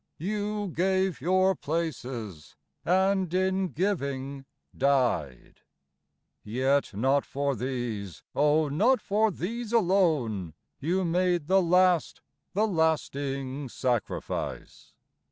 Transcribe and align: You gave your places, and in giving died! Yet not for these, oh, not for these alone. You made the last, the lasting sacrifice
You 0.17 0.69
gave 0.69 1.21
your 1.21 1.53
places, 1.53 2.55
and 2.83 3.31
in 3.31 3.67
giving 3.67 4.45
died! 4.75 5.59
Yet 6.43 6.95
not 6.95 7.23
for 7.23 7.55
these, 7.55 8.23
oh, 8.33 8.67
not 8.67 8.99
for 8.99 9.29
these 9.29 9.71
alone. 9.71 10.55
You 10.79 11.05
made 11.05 11.45
the 11.45 11.61
last, 11.61 12.21
the 12.53 12.65
lasting 12.65 13.69
sacrifice 13.69 14.95